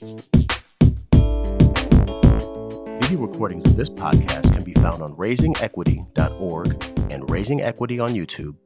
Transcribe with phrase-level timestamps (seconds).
[0.00, 0.28] Video
[3.18, 8.56] recordings of this podcast can be found on raisingequity.org and Raising Equity on YouTube.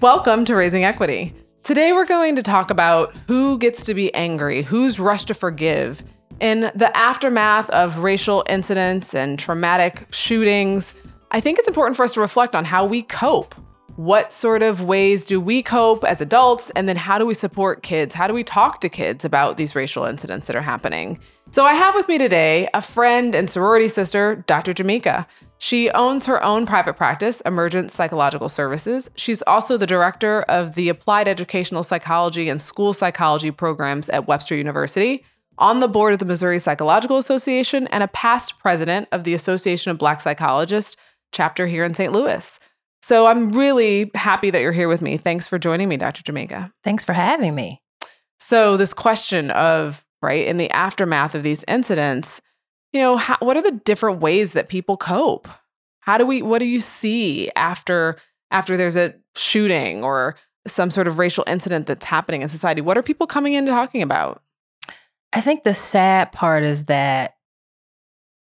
[0.00, 1.34] Welcome to Raising Equity.
[1.64, 6.02] Today we're going to talk about who gets to be angry, who's rushed to forgive.
[6.40, 10.94] In the aftermath of racial incidents and traumatic shootings,
[11.30, 13.54] I think it's important for us to reflect on how we cope.
[13.98, 16.70] What sort of ways do we cope as adults?
[16.76, 18.14] And then how do we support kids?
[18.14, 21.18] How do we talk to kids about these racial incidents that are happening?
[21.50, 24.72] So I have with me today a friend and sorority sister, Dr.
[24.72, 25.26] Jameca.
[25.58, 29.10] She owns her own private practice, Emergent Psychological Services.
[29.16, 34.54] She's also the director of the Applied Educational Psychology and School Psychology programs at Webster
[34.54, 35.24] University,
[35.58, 39.90] on the board of the Missouri Psychological Association, and a past president of the Association
[39.90, 40.96] of Black Psychologists
[41.32, 42.12] chapter here in St.
[42.12, 42.60] Louis.
[43.08, 45.16] So I'm really happy that you're here with me.
[45.16, 46.22] Thanks for joining me, Dr.
[46.22, 46.70] Jameca.
[46.84, 47.80] Thanks for having me.
[48.38, 52.42] So, this question of, right, in the aftermath of these incidents,
[52.92, 55.48] you know, how, what are the different ways that people cope?
[56.00, 58.18] How do we, what do you see after,
[58.50, 62.82] after there's a shooting or some sort of racial incident that's happening in society?
[62.82, 64.42] What are people coming in talking about?
[65.32, 67.36] I think the sad part is that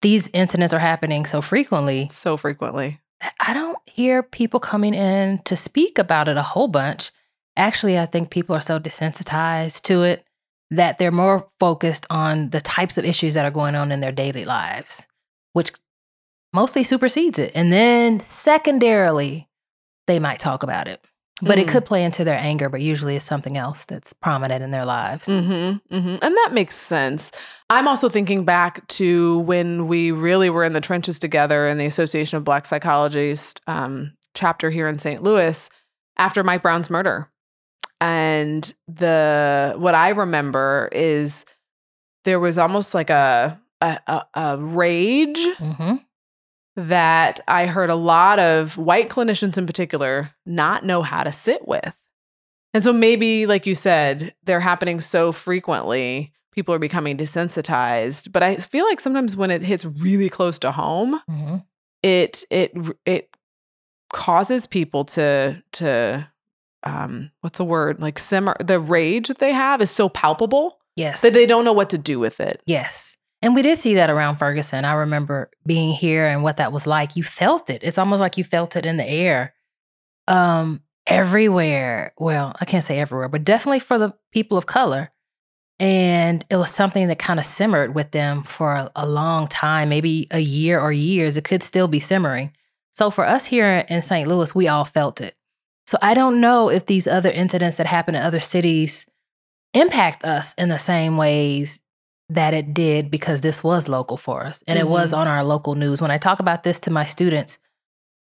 [0.02, 2.08] these incidents are happening so frequently.
[2.10, 3.00] So frequently.
[3.40, 7.10] I don't hear people coming in to speak about it a whole bunch.
[7.56, 10.24] Actually, I think people are so desensitized to it
[10.70, 14.12] that they're more focused on the types of issues that are going on in their
[14.12, 15.08] daily lives,
[15.52, 15.72] which
[16.52, 17.52] mostly supersedes it.
[17.54, 19.48] And then secondarily,
[20.06, 21.04] they might talk about it.
[21.42, 21.62] But mm.
[21.62, 24.84] it could play into their anger, but usually it's something else that's prominent in their
[24.84, 25.28] lives.
[25.28, 26.16] Mm-hmm, mm-hmm.
[26.22, 27.32] And that makes sense.
[27.70, 31.86] I'm also thinking back to when we really were in the trenches together in the
[31.86, 35.22] Association of Black Psychologists um, chapter here in St.
[35.22, 35.68] Louis
[36.18, 37.28] after Mike Brown's murder.
[38.00, 41.44] And the what I remember is
[42.24, 45.96] there was almost like a a, a, a rage mm-hmm
[46.76, 51.66] that I heard a lot of white clinicians in particular not know how to sit
[51.66, 51.96] with.
[52.72, 58.30] And so maybe, like you said, they're happening so frequently, people are becoming desensitized.
[58.32, 61.56] But I feel like sometimes when it hits really close to home, mm-hmm.
[62.02, 62.72] it it
[63.04, 63.30] it
[64.12, 66.28] causes people to to
[66.82, 71.22] um what's the word like simmer the rage that they have is so palpable yes
[71.22, 74.10] that they don't know what to do with it yes and we did see that
[74.10, 74.84] around Ferguson.
[74.84, 77.16] I remember being here and what that was like.
[77.16, 77.82] You felt it.
[77.82, 79.54] It's almost like you felt it in the air.
[80.28, 82.12] Um, everywhere.
[82.18, 85.10] Well, I can't say everywhere, but definitely for the people of color.
[85.78, 89.88] And it was something that kind of simmered with them for a, a long time,
[89.88, 91.38] maybe a year or years.
[91.38, 92.52] It could still be simmering.
[92.92, 94.28] So for us here in St.
[94.28, 95.34] Louis, we all felt it.
[95.86, 99.06] So I don't know if these other incidents that happen in other cities
[99.72, 101.80] impact us in the same ways
[102.30, 104.86] that it did because this was local for us and mm-hmm.
[104.86, 105.20] it was mm-hmm.
[105.20, 106.00] on our local news.
[106.00, 107.58] When I talk about this to my students,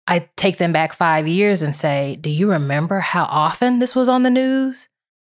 [0.07, 4.09] I take them back five years and say, Do you remember how often this was
[4.09, 4.89] on the news?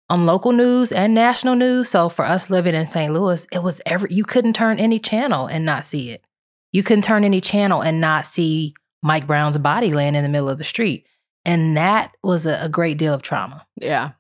[0.10, 1.90] On local news and national news.
[1.90, 3.12] So for us living in St.
[3.12, 6.24] Louis, it was every you couldn't turn any channel and not see it.
[6.72, 10.50] You couldn't turn any channel and not see Mike Brown's body laying in the middle
[10.50, 11.08] of the street.
[11.46, 13.66] And that was a, a great deal of trauma.
[13.80, 14.12] Yeah.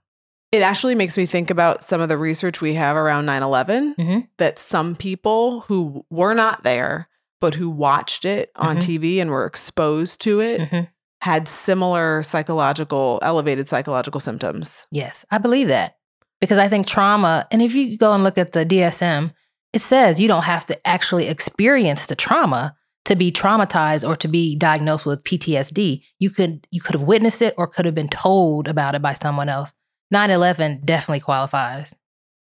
[0.51, 3.95] It actually makes me think about some of the research we have around 9 11
[3.95, 4.19] mm-hmm.
[4.38, 7.09] that some people who were not there,
[7.41, 9.06] but who watched it on mm-hmm.
[9.06, 10.81] TV and were exposed to it mm-hmm.
[11.22, 14.88] had similar psychological, elevated psychological symptoms.
[14.91, 15.97] Yes, I believe that
[16.39, 19.33] because I think trauma, and if you go and look at the DSM,
[19.73, 22.75] it says you don't have to actually experience the trauma
[23.06, 26.01] to be traumatized or to be diagnosed with PTSD.
[26.19, 29.13] You could you could have witnessed it or could have been told about it by
[29.13, 29.73] someone else.
[30.12, 31.96] 9 11 definitely qualifies.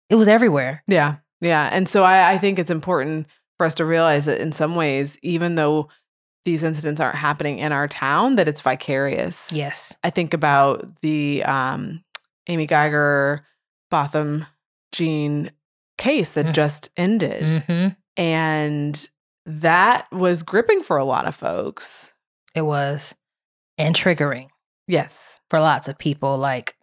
[0.10, 0.84] It was everywhere.
[0.88, 1.18] Yeah.
[1.42, 1.70] Yeah.
[1.72, 5.18] And so I, I think it's important for us to realize that in some ways,
[5.22, 5.90] even though
[6.46, 9.52] these incidents aren't happening in our town, that it's vicarious.
[9.52, 9.98] Yes.
[10.04, 12.04] I think about the um,
[12.48, 13.42] Amber Guyger,
[13.92, 14.46] Botham
[14.94, 15.52] Jean
[15.98, 16.54] case that mm-hmm.
[16.54, 17.44] just ended.
[17.44, 17.88] Mm-hmm.
[18.16, 19.10] And
[19.46, 22.14] that was gripping for a lot of folks.
[22.56, 23.14] It was.
[23.78, 24.48] And triggering.
[24.88, 25.42] Yes.
[25.50, 26.38] For lots of people.
[26.38, 26.77] Like,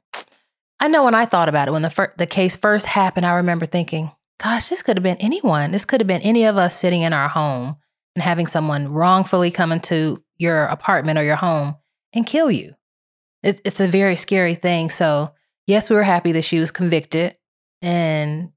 [0.80, 3.34] I know when I thought about it, when the fir- the case first happened, I
[3.34, 4.10] remember thinking,
[4.42, 5.72] "Gosh, this could have been anyone.
[5.72, 7.76] This could have been any of us sitting in our home
[8.14, 11.76] and having someone wrongfully come into your apartment or your home
[12.12, 12.74] and kill you."
[13.42, 14.90] It's it's a very scary thing.
[14.90, 15.32] So
[15.66, 17.36] yes, we were happy that she was convicted,
[17.80, 18.50] and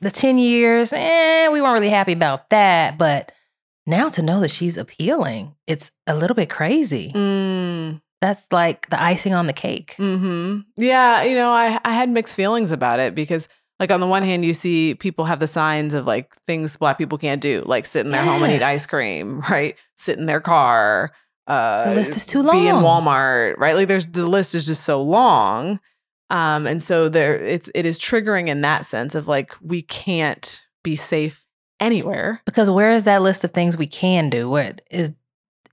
[0.00, 2.96] the ten years, eh, we weren't really happy about that.
[2.96, 3.32] But
[3.86, 7.12] now to know that she's appealing, it's a little bit crazy.
[7.12, 9.94] Mm that's like the icing on the cake.
[9.98, 10.60] Mm-hmm.
[10.76, 13.48] Yeah, you know, I I had mixed feelings about it because
[13.78, 16.96] like on the one hand, you see people have the signs of like things black
[16.98, 19.76] people can't do, like sit in their home and eat ice cream, right?
[19.96, 21.12] Sit in their car.
[21.46, 22.56] Uh, The list is too long.
[22.56, 22.76] Be in.
[22.76, 23.76] Walmart, right?
[23.76, 25.78] Like there's the list is just so long,
[26.30, 30.62] um, and so there it's it is triggering in that sense of like we can't
[30.82, 31.44] be safe
[31.78, 32.40] anywhere.
[32.46, 34.48] Because where is that list of things we can do?
[34.48, 35.12] What is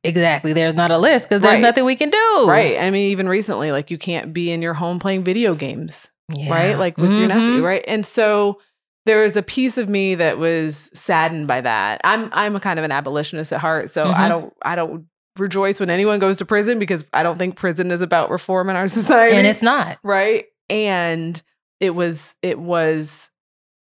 [0.04, 0.54] exactly?
[0.54, 1.62] There's not a list because there's Right.
[1.62, 2.46] nothing we can do.
[2.48, 2.78] Right.
[2.80, 6.10] I mean, even recently, like you can't be in your home playing video games,
[6.50, 6.78] right?
[6.78, 7.84] Like with your nephew, right?
[7.88, 8.60] And so
[9.06, 12.00] there was a piece of me that was saddened by that.
[12.04, 14.30] I'm I'm a kind of an abolitionist at heart, so I Mhm.
[14.30, 15.06] don't I don't
[15.38, 18.76] rejoice when anyone goes to prison because I don't think prison is about reform in
[18.76, 19.36] our society.
[19.36, 19.98] And it's not.
[20.04, 20.46] right?
[20.70, 21.42] And
[21.80, 23.30] it was it was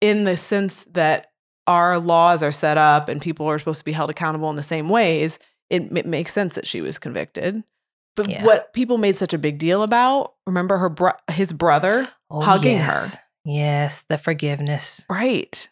[0.00, 1.28] in the sense that
[1.66, 4.62] our laws are set up and people are supposed to be held accountable in the
[4.62, 5.38] same ways.
[5.72, 7.64] It, it makes sense that she was convicted.
[8.14, 8.44] But Yeah.
[8.44, 12.78] what people made such a big deal about, remember her bro- his brother, Oh, Hugging
[12.78, 12.84] her.
[12.92, 13.18] yes.
[13.44, 15.04] Yes, the forgiveness.
[15.10, 15.68] right?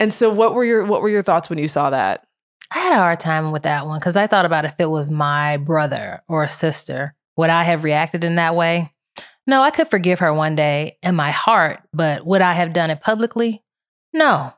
[0.00, 2.26] And so, what were your what were your thoughts when you saw that?
[2.74, 5.10] I had a hard time with that one because I thought about if it was
[5.10, 8.92] my brother or sister, would I have reacted in that way?
[9.46, 12.90] No, I could forgive her one day in my heart, but would I have done
[12.90, 13.62] it publicly?
[14.12, 14.52] No.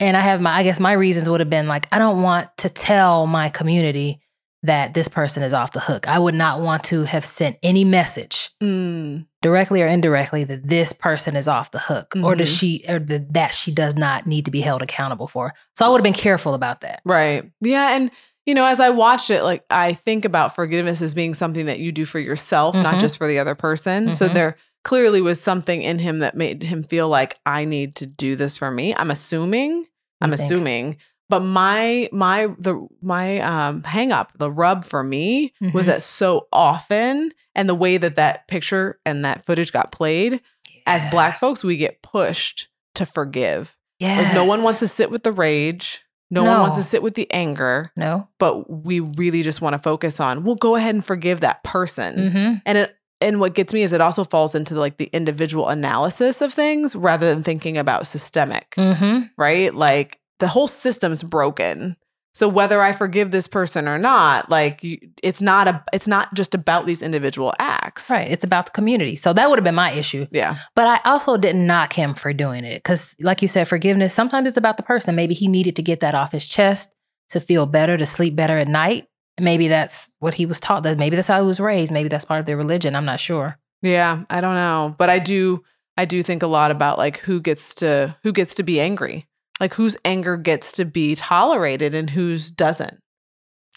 [0.00, 2.48] And I have my, I guess my reasons would have been like, I don't want
[2.58, 4.20] to tell my community
[4.62, 6.08] that this person is off the hook.
[6.08, 10.92] I would not want to have sent any message Mm, directly or indirectly that this
[10.92, 12.58] person is off the hook or does Mhm.
[12.58, 15.54] she or the, that she does not need to be held accountable for.
[15.76, 17.00] So I would have been careful about that.
[17.04, 17.44] right?
[17.60, 18.10] Yeah, and
[18.44, 21.78] you know, as I watched it, like I think about forgiveness as being something that
[21.80, 23.00] you do for yourself, not Mhm.
[23.00, 24.12] just for the other person.
[24.12, 24.34] So Mhm.
[24.34, 28.36] there clearly was something in him that made him feel like I need to do
[28.36, 28.94] this for me.
[28.94, 29.86] I'm assuming.
[30.20, 30.40] I'm think?
[30.40, 30.96] assuming.
[31.28, 35.86] But my my the my um hang up, the rub for me was Mhm.
[35.90, 40.40] that so often and the way that that picture and that footage got played
[40.86, 43.76] as black folks we get pushed to forgive.
[43.98, 44.24] Yes.
[44.24, 46.02] Like no one wants to sit with the rage.
[46.30, 48.26] No, one wants to sit with the anger No.
[48.40, 52.16] but we really just want to focus on well go ahead and forgive that person
[52.16, 52.54] Mm-hmm.
[52.66, 56.40] and it and what gets me is it also falls into like the individual analysis
[56.42, 59.26] of things rather than thinking about systemic Mm-hmm.
[59.38, 61.96] right like the whole system's broken
[62.34, 66.32] so whether i forgive this person or not like you, it's not a it's not
[66.34, 68.30] just about these individual acts Right.
[68.30, 69.16] It's about the community.
[69.16, 70.26] So that would have been my issue.
[70.30, 74.12] yeah But I also didn't knock him for doing it because, like you said, forgiveness
[74.12, 75.14] sometimes it's about the person.
[75.16, 76.90] Maybe he needed to get that off his chest
[77.30, 79.08] to feel better, to sleep better at night.
[79.40, 80.82] Maybe that's what he was taught.
[80.82, 81.92] That maybe that's how he was raised.
[81.92, 82.96] Maybe that's part of their religion.
[82.96, 83.58] I'm not sure.
[83.82, 85.62] yeah i don't know but i do
[85.98, 89.26] i do think a lot about like who gets to who gets to be angry
[89.60, 93.00] like whose anger gets to be tolerated and whose doesn't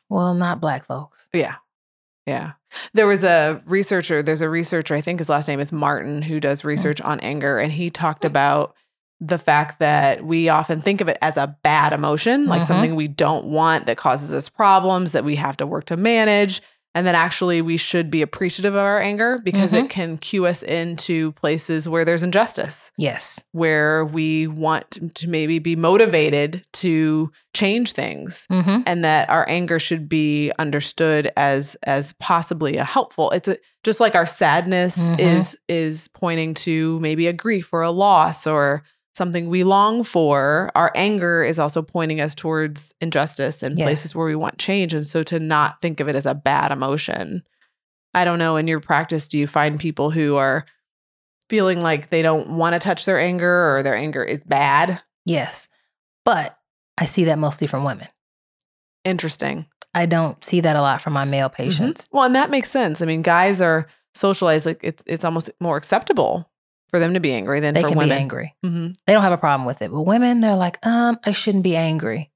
[0.09, 1.27] Well, not black folks.
[1.33, 1.55] Yeah.
[2.25, 2.53] Yeah.
[2.93, 6.39] There was a researcher, there's a researcher, I think his last name is Martin, who
[6.39, 6.65] does mm.
[6.65, 7.57] research on anger.
[7.57, 8.27] And he talked mm.
[8.27, 8.75] about
[9.21, 12.67] the fact that we often think of it as a bad emotion, like Mhm.
[12.67, 16.61] something we don't want that causes us problems that we have to work to manage.
[16.95, 20.63] And then actually, we should be appreciative of our anger because it can cue us
[20.63, 23.43] into places where there's injustice Yes.
[23.51, 28.81] where we want to maybe be motivated to change things Mm-hmm.
[28.87, 33.99] and that our anger should be understood as as possibly a helpful it's a, just
[33.99, 35.19] like our sadness Mhm.
[35.19, 38.81] is is pointing to maybe a grief or a loss or
[39.19, 44.25] something we long for our anger is also pointing us towards injustice and places where
[44.25, 47.43] we want change and so to not think of it as a bad emotion
[48.15, 50.65] i don't know in your practice do you find people who are
[51.49, 55.67] feeling like they don't want to touch their anger or their anger is bad Yes.
[56.25, 56.57] But
[56.97, 58.07] I see that mostly from women.
[59.03, 61.53] interesting I don't see that a lot from my male Mhm.
[61.53, 62.07] patients.
[62.11, 63.01] Well, and that makes sense.
[63.01, 66.48] I mean, guys are socialized like it's it's almost more acceptable
[66.89, 68.17] for them to be angry than They for can women.
[68.17, 68.55] be angry.
[68.65, 68.87] Mm-hmm.
[69.05, 69.91] They don't have a problem with it.
[69.91, 72.31] But women, they're like, um, I shouldn't be angry.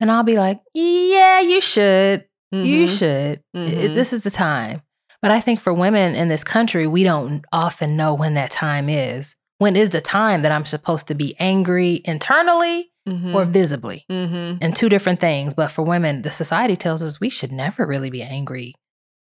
[0.00, 2.24] And I'll be like, yeah, you should.
[2.52, 3.42] You should.
[3.54, 3.94] I- Mhm.
[3.94, 4.82] This is the time.
[5.20, 8.88] But I think for women in this country, we don't often know when that time
[8.88, 9.34] is.
[9.58, 12.90] When is the time that I'm supposed to be angry internally
[13.34, 14.04] or visibly?
[14.08, 14.58] mm-hmm.
[14.62, 15.54] And two different things.
[15.54, 18.74] But for women, the society tells us we should never really be angry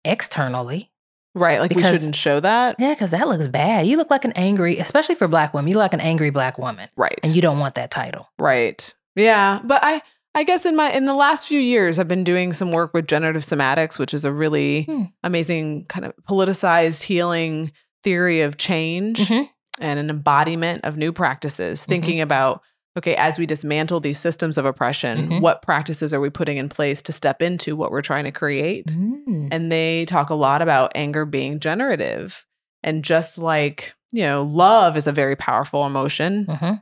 [0.04, 0.90] externally.
[1.34, 2.76] Right, like we shouldn't show that.
[2.78, 3.86] Yeah, because that looks bad.
[3.86, 6.58] You look like an angry, especially for black women, you look like an angry black
[6.58, 6.88] woman.
[6.96, 8.28] Right, And you don't want that title.
[8.38, 9.60] right, yeah.
[9.64, 10.02] But I
[10.34, 13.06] I guess in my in the last few years, I've been doing some work with
[13.08, 15.02] generative somatics, which is a really Hmm.
[15.24, 17.72] amazing kind of politicized healing
[18.04, 19.18] theory of change.
[19.28, 19.48] Mhm.
[19.80, 21.90] and an embodiment of new practices, Mm-hmm.
[21.92, 22.62] thinking about,
[22.96, 25.40] okay, as we dismantle these systems of oppression, Mhm.
[25.40, 28.86] what practices are we putting in place to step into what we're trying to create?
[28.86, 29.48] Mm.
[29.52, 32.44] And they talk a lot about anger being generative.
[32.82, 36.46] And just like you know, love is a very powerful emotion.
[36.46, 36.74] hmm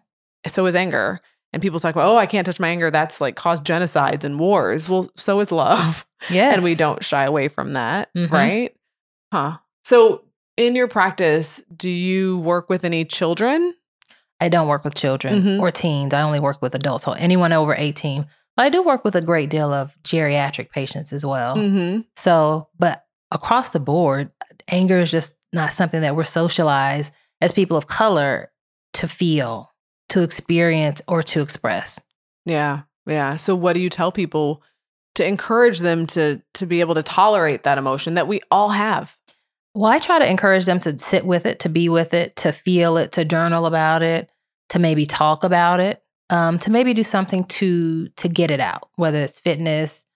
[0.47, 1.21] So is anger.
[1.53, 2.89] And people talk about, oh, I can't touch my anger.
[2.91, 4.89] That's like caused genocides and wars.
[4.89, 6.07] Well, so is love.
[6.31, 6.55] Yes.
[6.55, 8.11] And we don't shy away from that.
[8.17, 8.31] Mhm.
[8.31, 8.77] Right.
[9.33, 9.59] Huh.
[9.85, 10.23] So
[10.57, 13.75] in your practice, do you work with any children?
[14.41, 15.61] I don't work with children Mhm.
[15.61, 16.13] or teens.
[16.13, 17.05] I only work with adults.
[17.05, 18.27] So anyone over 18.
[18.57, 21.57] But I do work with a great deal of geriatric patients as well.
[21.57, 22.01] Mm-hmm.
[22.17, 24.31] So, but across the board,
[24.69, 28.51] anger is just not something that we're socialized as people of color
[28.95, 29.73] to feel,
[30.11, 32.01] to experience, or to express.
[32.47, 32.83] Yeah.
[33.07, 33.37] Yeah.
[33.37, 34.63] So what do you tell people
[35.17, 39.17] to encourage them to to be able to tolerate that emotion that we all have?
[39.77, 42.51] Well, I try to encourage them to sit with it, to be with it, to
[42.51, 44.31] feel it, to journal about it,
[44.71, 48.89] to maybe talk about it, um, to maybe do something to to get it out,
[48.97, 50.07] whether it's fitness.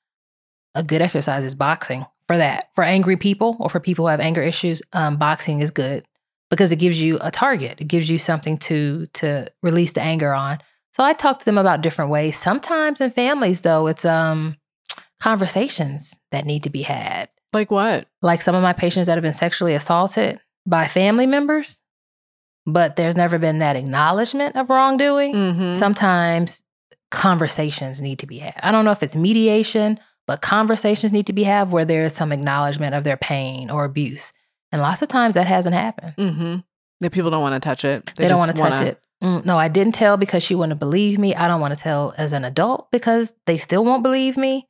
[0.74, 2.70] A good exercise is boxing for that.
[2.74, 6.06] For angry people or for people who have anger issues, um, boxing is good
[6.48, 7.82] because it gives you a target.
[7.82, 10.60] It gives you something to to release the anger on.
[10.94, 12.38] So I talk to them about different ways.
[12.38, 14.56] Sometimes in families, though, it's um,
[15.20, 18.07] conversations that need to be had Like what?
[18.23, 21.80] like some of my patients that have been sexually assaulted by family members,
[22.66, 25.35] but there's never been that acknowledgement of wrongdoing.
[25.35, 25.75] Mm-hmm.
[25.75, 26.62] Sometimes
[27.11, 28.54] conversations need to be had.
[28.62, 32.14] I don't know if it's mediation, but conversations need to be had where there is
[32.14, 34.33] some acknowledgement of their pain or abuse.
[34.71, 36.14] And lots of times that hasn't happened.
[36.16, 36.57] mm-hmm.
[37.00, 38.12] That people don't want to touch it.
[38.16, 39.00] They, don't want to touch wanna- it.
[39.23, 41.35] Mm, no, I didn't tell because she wouldn't believe me.
[41.35, 44.66] I don't want to tell as an adult because they still won't believe me.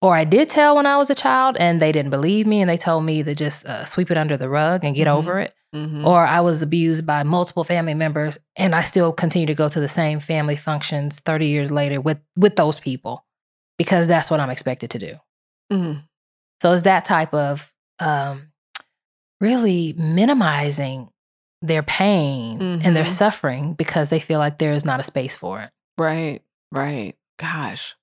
[0.00, 2.70] Or I did tell when I was a child and they didn't believe me and
[2.70, 5.16] they told me to just uh, sweep it under the rug and get Mhm.
[5.16, 5.52] over it.
[5.74, 6.06] Mhm.
[6.06, 9.80] Or I was abused by multiple family members and I still continue to go to
[9.80, 13.24] the same family functions 30 years later with with those people
[13.76, 15.16] because that's what I'm expected to do.
[15.72, 16.04] Mhm.
[16.62, 18.52] So it's that type of um,
[19.40, 21.08] really minimizing
[21.60, 23.08] their pain and their Mhm.
[23.10, 25.70] suffering because they feel like there is not a space for it.
[25.98, 26.40] Right,
[26.72, 27.14] right.
[27.38, 27.96] Gosh.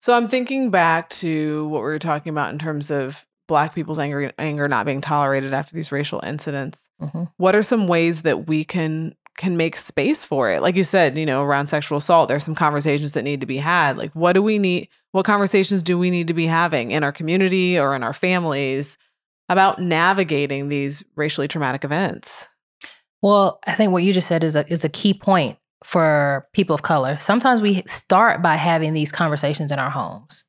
[0.00, 3.98] So I'm thinking back to what we were talking about in terms of Black people's
[3.98, 6.82] anger, anger not being tolerated after these racial incidents.
[7.02, 7.30] Mhm.
[7.36, 10.60] What are some ways that we can can make space for it?
[10.60, 13.56] Like you said, you know, around sexual assault, there's some conversations that need to be
[13.56, 13.96] had.
[13.96, 14.88] Like, what do we need?
[15.12, 18.98] What conversations do we need to be having in our community or in our families
[19.48, 22.48] about navigating these racially traumatic events?
[23.22, 26.74] Well, I think what you just said is a is a key point for people
[26.74, 27.16] of color.
[27.18, 30.44] Sometimes we start by having these conversations in our homes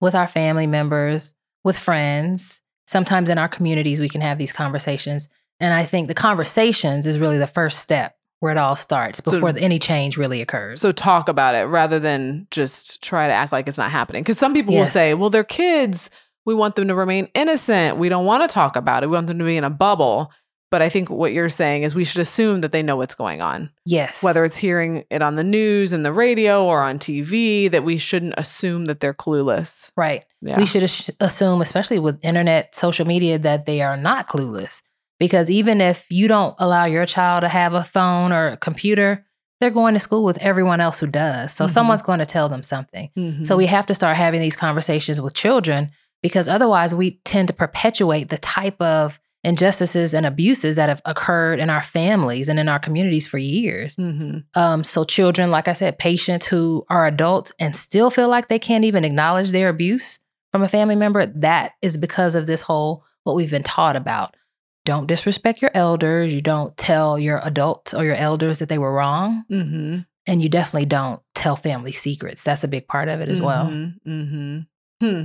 [0.00, 2.60] with our family members, with friends.
[2.86, 5.28] Sometimes in our communities we can have these conversations.
[5.60, 9.32] And I think the conversations is really the first step where it all starts So-
[9.32, 10.80] before any change really occurs.
[10.80, 14.22] So talk about it rather than just try to act like it's not happening.
[14.22, 16.08] Because some people will say, well, they're kids.
[16.44, 17.98] We want them to remain innocent.
[17.98, 19.08] We don't want to talk about it.
[19.08, 20.32] We want them to be in a bubble.
[20.70, 23.40] But I think what you're saying is we should assume that they know what's going
[23.40, 23.70] on.
[23.86, 24.22] yes.
[24.22, 27.96] Whether it's hearing it on the news and the radio or on TV, that we
[27.96, 29.90] shouldn't assume that they're clueless.
[29.96, 30.24] right.
[30.42, 30.58] Yeah.
[30.58, 34.82] We should as- assume, especially with internet, social media, that they are not clueless.
[35.18, 39.24] Because even if you don't allow your child to have a phone or a computer,
[39.60, 41.52] they're going to school with everyone else who does.
[41.52, 41.70] So Mhm.
[41.70, 43.10] someone's going to tell them something.
[43.18, 43.44] Mhm.
[43.46, 45.90] So we have to start having these conversations with children
[46.22, 51.58] because otherwise we tend to perpetuate the type of injustices and abuses that have occurred
[51.58, 53.96] in our families and in our communities for years.
[53.96, 54.44] Mhm.
[54.54, 58.58] Um, so children, like I said, patients who are adults and still feel like they
[58.58, 60.20] can't even acknowledge their abuse
[60.52, 64.34] from a family member, that is because of this whole what we've been taught about.
[64.84, 66.32] Don't disrespect your elders.
[66.32, 69.44] You don't tell your adults or your elders that they were wrong.
[69.50, 70.06] Mhm.
[70.26, 72.42] And you definitely don't tell family secrets.
[72.44, 73.66] That's a big part of it as well.
[74.04, 74.60] hmm
[75.00, 75.22] Hmm.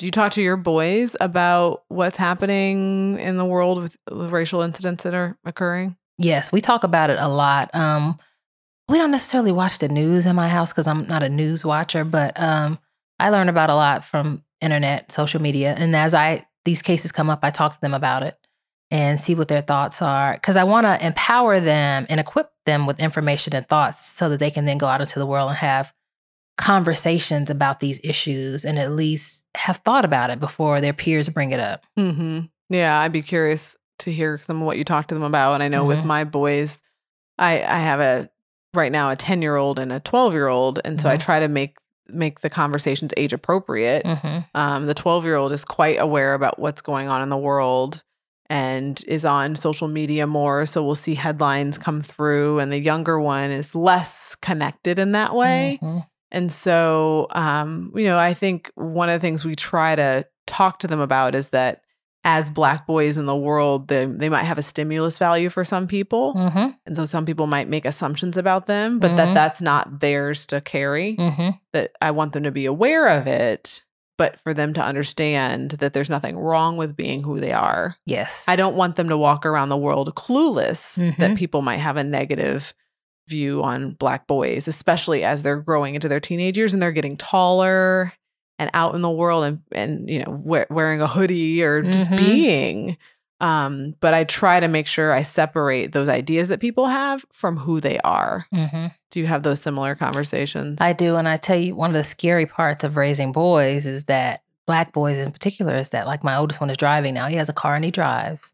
[0.00, 4.62] Do you talk to your boys about what's happening in the world with the racial
[4.62, 5.94] incidents that are occurring?
[6.16, 7.68] Yes, we talk about it a lot.
[7.74, 8.18] Um,
[8.88, 12.02] we don't necessarily watch the news in my house because I'm not a news watcher,
[12.02, 12.78] but um,
[13.18, 17.28] I learn about a lot from internet, social media, and as I these cases come
[17.28, 18.38] up, I talk to them about it
[18.90, 22.86] and see what their thoughts are because I want to empower them and equip them
[22.86, 25.58] with information and thoughts so that they can then go out into the world and
[25.58, 25.92] have
[26.60, 31.50] conversations about these issues and at least have thought about it before their peers bring
[31.52, 31.84] it up.
[31.98, 32.40] Mm-hmm.
[32.68, 35.54] Yeah, I'd be curious to hear some of what you talk to them about.
[35.54, 36.04] And I know with Mhm.
[36.04, 36.80] my boys,
[37.38, 38.30] I I have a
[38.74, 41.20] right now a ten year old and a twelve year old, and so I Mhm.
[41.20, 41.76] try to make
[42.08, 44.04] make the conversations age appropriate.
[44.04, 47.36] hmm Um, the 12 year old is quite aware about what's going on in the
[47.38, 48.02] world
[48.48, 50.66] and is on social media more.
[50.66, 52.58] So we'll see headlines come through.
[52.58, 55.78] And the younger one is less connected in that way.
[55.80, 56.04] Mhm.
[56.32, 60.78] And so, um, you know, I think one of the things we try to talk
[60.80, 61.82] to them about is that
[62.22, 65.86] as black boys in the world, they, they might have a stimulus value for some
[65.86, 66.34] people.
[66.34, 66.68] Mm-hmm.
[66.84, 69.16] And so some people might make assumptions about them, but Mhm.
[69.16, 71.16] that that's not theirs to carry.
[71.16, 71.50] Mm-hmm.
[71.72, 73.82] That I want them to be aware of it,
[74.18, 77.96] but for them to understand that there's nothing wrong with being who they are.
[78.04, 78.44] Yes.
[78.48, 81.38] I don't want them to walk around the world clueless that Mhm.
[81.38, 82.74] people might have a negative
[83.30, 87.16] view on black boys, especially as they're growing into their teenage years and they're getting
[87.16, 88.12] taller
[88.58, 92.10] and out in the world and and you know we- wearing a hoodie or just
[92.10, 92.16] Mhm.
[92.18, 92.96] being.
[93.40, 97.56] Um, but I try to make sure I separate those ideas that people have from
[97.56, 98.44] who they are.
[98.54, 98.88] mm-hmm.
[99.10, 100.78] Do you have those similar conversations?
[100.80, 101.16] I do.
[101.16, 104.92] And I tell you, one of the scary parts of raising boys is that black
[104.92, 107.28] boys in particular is that, like, my oldest one is driving now.
[107.28, 108.52] He has a car and he drives.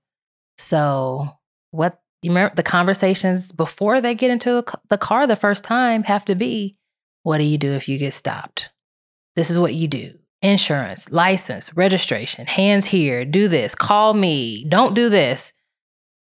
[0.56, 1.28] So,
[1.73, 6.25] what you remember the conversations before they get into the car the first time have
[6.25, 6.76] to be
[7.23, 8.70] what do you do if you get stopped?
[9.35, 14.94] This is what you do insurance, license, registration, hands here, do this, call me, don't
[14.94, 15.52] do this,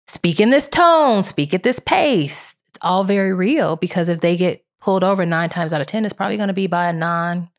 [0.08, 2.56] speak in this tone, speak at this pace.
[2.70, 6.06] It's all very real because if they get pulled over nine times out of 10,
[6.06, 7.50] it's probably going to be by a non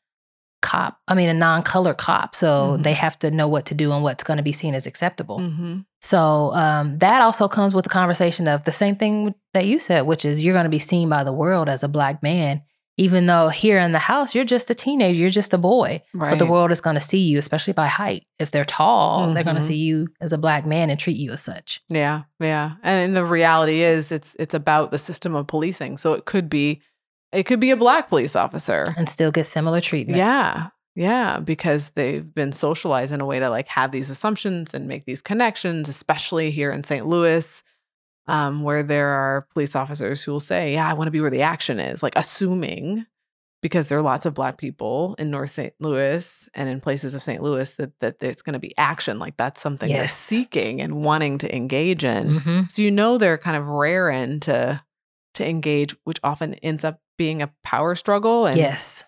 [0.70, 2.34] cop, I mean, a non color cop.
[2.34, 2.82] So Mhm.
[2.82, 5.38] they have to know what to do and what's going to be seen as acceptable.
[5.38, 9.78] hmm So um, that also comes with the conversation of the same thing that you
[9.78, 12.62] said, which is you're going to be seen by the world as a black man,
[12.96, 16.00] even though here in the house you're just a teenager, you're just a boy.
[16.12, 16.30] Right.
[16.30, 18.22] But the world is going to see you, especially by height.
[18.38, 21.32] If they're tall, they're going to see you as a black man and treat you
[21.32, 21.80] as such.
[21.88, 22.72] Yeah, yeah.
[22.82, 25.96] And the reality is it's it's about the system of policing.
[25.98, 26.82] So it could be
[27.34, 28.84] it could be a black police officer.
[28.96, 30.18] And still get similar treatment.
[30.18, 30.68] Yeah.
[30.96, 35.04] Yeah, because they've been socialized in a way to like have these assumptions and make
[35.06, 37.04] these connections, especially here in St.
[37.04, 37.64] Louis,
[38.28, 41.30] um, where there are police officers who will say, Yeah, I want to be where
[41.30, 43.06] the action is, like assuming
[43.60, 45.72] because there are lots of black people in North St.
[45.80, 47.42] Louis and in places of St.
[47.42, 49.18] Louis that that there's going to be action.
[49.18, 52.38] Like that's something they're seeking and wanting to engage in.
[52.38, 54.82] hmm So you know they're kind of raring to
[55.34, 59.04] to engage, which often ends up being a power struggle and Yes.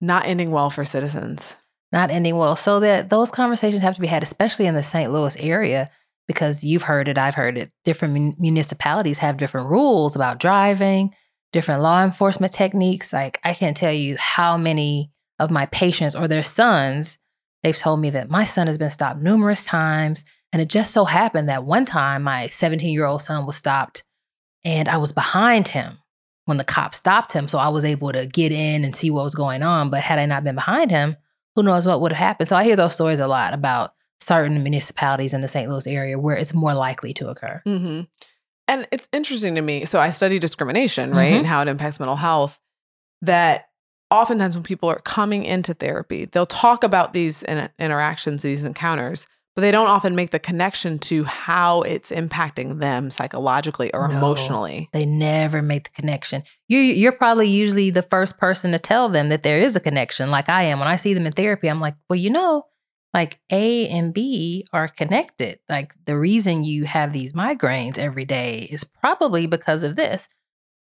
[0.00, 1.56] not ending well for citizens.
[1.92, 2.56] not ending well.
[2.56, 5.10] So that those conversations have to be had, especially in the St.
[5.12, 5.88] Louis area,
[6.26, 7.70] because you've heard it, I've heard it.
[7.84, 11.14] Different mun- municipalities have different rules about driving,
[11.52, 13.12] different law enforcement techniques.
[13.12, 17.18] Like I can't tell you how many of my patients or their sons,
[17.62, 20.24] they've told me that my son has been stopped numerous times.
[20.52, 24.02] And it just so happened that one time my 17 year old son was stopped
[24.64, 25.98] and I was behind him
[26.46, 27.46] when the cop stopped him.
[27.48, 29.90] So I was able to get in and see what was going on.
[29.90, 31.16] But had I not been behind him,
[31.54, 32.48] who knows what would have happened.
[32.48, 35.68] So I hear those stories a lot about certain municipalities in the St.
[35.70, 37.60] Louis area where it's more likely to occur.
[37.64, 38.02] hmm
[38.68, 39.84] And it's interesting to me.
[39.84, 41.38] So I study discrimination, right, Mhm.
[41.38, 42.58] and how it impacts mental health.
[43.22, 43.68] That
[44.10, 49.26] oftentimes when people are coming into therapy, they'll talk about these in- interactions, these encounters,
[49.56, 54.16] but they don't often make the connection to how it's impacting them psychologically or No.
[54.18, 54.88] emotionally.
[54.92, 56.42] They never make the connection.
[56.68, 60.30] You you're probably usually the first person to tell them that there is a connection,
[60.30, 60.78] like I am.
[60.78, 62.64] When I see them in therapy, I'm like, well, you know,
[63.14, 65.58] like A and B are connected.
[65.70, 70.28] Like the reason you have these migraines every day is probably because of this.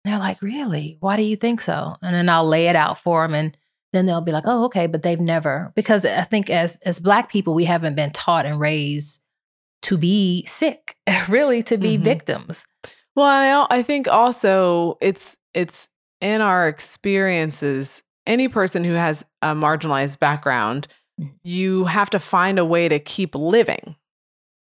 [0.04, 0.96] And they're like, really?
[1.00, 1.94] Why do you think so?
[2.02, 3.56] And then I'll lay it out for them and
[3.92, 7.30] then they'll be like, oh, okay, but they've never because I think as as black
[7.30, 9.20] people, we haven't been taught and raised
[9.82, 10.96] to be sick,
[11.28, 12.02] really to be Mhm.
[12.02, 12.66] victims.
[13.14, 15.88] Well, I, I think also it's it's
[16.20, 18.02] in our experiences.
[18.26, 20.86] Any person who has a marginalized background,
[21.20, 21.30] Mm.
[21.44, 23.96] you have to find a way to keep living,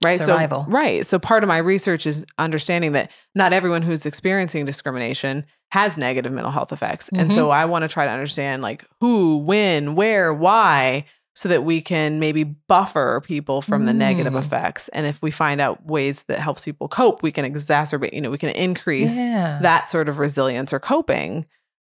[0.04, 0.20] right?
[0.20, 0.66] Survival.
[0.70, 1.06] So, right.
[1.06, 6.32] So part of my research is understanding that not everyone who's experiencing discrimination has negative
[6.32, 7.36] mental health effects, and Mm-hmm.
[7.36, 11.06] so I want to try to understand like who, when, where, why.
[11.36, 14.40] So that we can maybe buffer people from the negative Mm.
[14.46, 14.88] effects.
[14.90, 18.30] And if we find out ways that helps people cope, we can exacerbate, you know,
[18.30, 19.58] we can increase Yeah.
[19.64, 21.48] that sort of resilience or coping.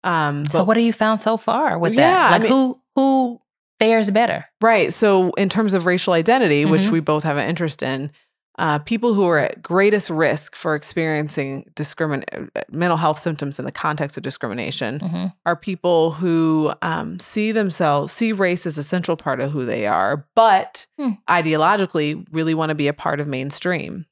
[0.03, 2.27] Um, so what have you found so far with Yeah, that?
[2.27, 3.41] I Like mean- who who
[3.79, 4.45] fares better?
[4.61, 4.93] right.
[4.93, 6.91] So in terms of racial identity, which Mhm.
[6.91, 8.11] we both have an interest in,
[8.57, 12.25] uh, people who are at greatest risk for experiencing discrimin-
[12.57, 15.33] uh, mental health symptoms in the context of discrimination Mhm.
[15.45, 19.87] are people who um, see themselves, see race as a central part of who they
[19.87, 21.11] are, but Hmm.
[21.29, 24.05] ideologically really want to be a part of mainstream.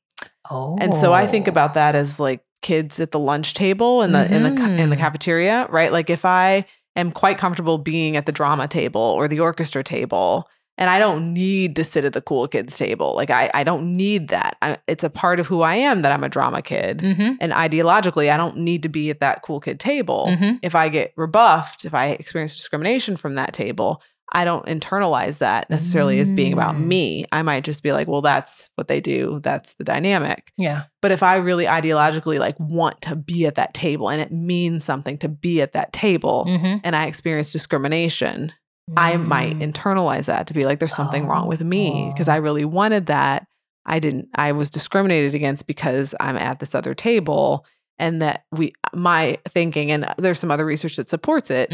[0.49, 4.13] Oh, And so I think about that as like kids at the lunch table in
[4.13, 4.49] the in the
[4.81, 4.99] in the Mhm.
[4.99, 5.91] cafeteria, right?
[5.91, 6.65] Like if I
[6.99, 11.33] am quite comfortable being at the drama table or the orchestra table and I don't
[11.33, 13.15] need to sit at the cool kids table.
[13.15, 14.57] Like I I don't need that.
[14.61, 16.99] I, it's a part of who I am that I'm a drama kid.
[16.99, 17.33] Mm-hmm.
[17.41, 20.27] And ideologically, I don't need to be at that cool kid table.
[20.29, 20.59] Mhm.
[20.61, 25.69] If I get rebuffed, if I experience discrimination from that table, I don't internalize that
[25.69, 26.85] necessarily as being about Mm.
[26.87, 27.25] me.
[27.31, 29.39] I might just be like, well, that's what they do.
[29.41, 30.51] That's the dynamic.
[30.57, 30.83] Yeah.
[31.01, 34.83] But if I really ideologically like want to be at that table and it means
[34.83, 36.77] something to be at that table Mm-hmm.
[36.83, 38.51] and I experience discrimination,
[38.95, 42.33] I might internalize that to be like, there's something wrong with me because Oh.
[42.33, 43.45] I really wanted that.
[43.85, 47.65] I didn't, I was discriminated against because I'm at this other table.
[47.99, 51.71] And that we, my thinking, and there's some other research that supports it,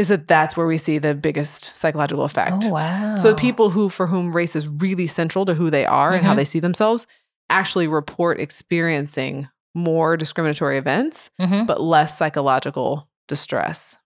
[0.00, 2.64] is that that's where we see the biggest psychological effect.
[2.64, 3.14] Oh wow.
[3.16, 6.24] So the people who, for whom race is really central to who they are and
[6.24, 6.36] how Mhm.
[6.38, 7.06] they see themselves,
[7.50, 11.66] actually report experiencing more discriminatory events, Mhm.
[11.66, 13.98] but less psychological distress.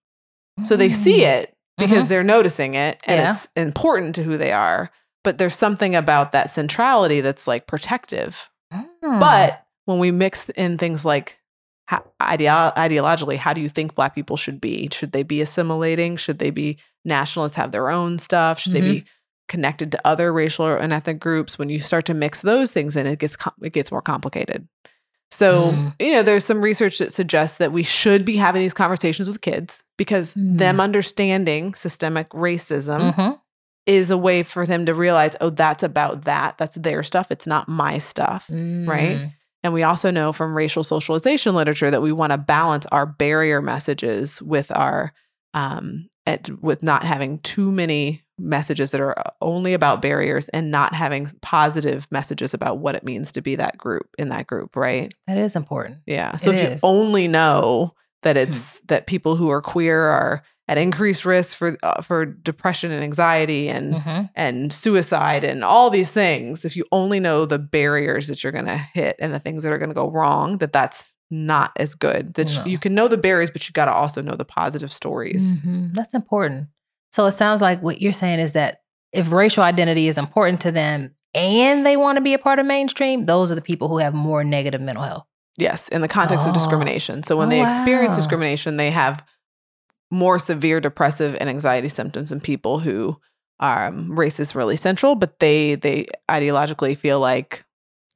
[0.64, 2.09] So they see it because Mhm.
[2.09, 3.30] they're noticing it and Yeah.
[3.33, 4.90] it's important to who they are.
[5.22, 8.50] But there's something about that centrality that's like protective.
[8.72, 9.20] Mm.
[9.20, 11.38] But when we mix in things like
[11.87, 14.88] how, ideo- ideologically, how do you think Black people should be?
[14.92, 16.16] Should they be assimilating?
[16.16, 18.59] Should they be nationalists, have their own stuff?
[18.59, 19.05] Should they be
[19.49, 21.59] connected to other racial and ethnic groups?
[21.59, 24.66] When you start to mix those things in, it gets com- it gets more complicated.
[25.31, 25.94] So Mm.
[26.01, 29.40] you know, there's some research that suggests that we should be having these conversations with
[29.40, 30.59] kids because Mm.
[30.59, 33.38] them understanding systemic racism Mhm.
[33.87, 36.57] is a way for them to realize, oh, that's about that.
[36.57, 37.27] That's their stuff.
[37.31, 38.47] It's not my stuff.
[38.49, 39.31] Right?
[39.64, 43.61] And we also know from racial socialization literature that we want to balance our barrier
[43.61, 45.12] messages with our
[45.55, 50.94] um at, with not having too many messages that are only about barriers and not
[50.94, 55.12] having positive messages about what it means to be that group in that group, right?
[55.27, 55.98] That is important.
[56.07, 56.37] Yeah.
[56.37, 60.79] So It if you only know that it's that people who are queer are at
[60.79, 64.31] increased risk for uh, for depression and anxiety and Mhm.
[64.35, 68.64] and suicide and all these things if you only know the barriers that you're going
[68.66, 71.94] to hit and the things that are going to go wrong that that's not as
[71.94, 72.64] good that No.
[72.64, 75.94] you can know the barriers but you got to also know the positive stories Mhm.
[75.94, 76.68] That's important.
[77.12, 78.79] So it sounds like what you're saying is that
[79.12, 82.66] if racial identity is important to them and they want to be a part of
[82.66, 85.24] mainstream, those are the people who have more negative mental health.
[85.59, 86.55] yes in the context of Oh.
[86.55, 88.16] discrimination so when Oh, they experience wow.
[88.16, 89.22] discrimination they have
[90.14, 93.20] more severe depressive and anxiety symptoms in people who
[93.61, 97.64] um, race is really central but they they ideologically feel like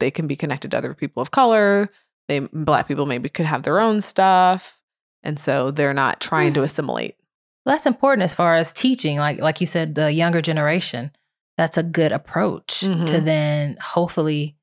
[0.00, 1.88] they can be connected to other people of color
[2.28, 4.80] they black people maybe could have their own stuff
[5.22, 6.54] and so they're not trying Hmm.
[6.54, 7.16] to assimilate
[7.64, 11.10] Well, that's important as far as teaching, like like you said, the younger generation.
[11.58, 13.24] That's a good approach to Mhm.
[13.24, 14.56] then hopefully,